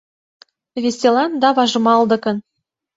Веселан 0.83 1.31
да 1.41 1.49
важмалдыкын 1.57 2.37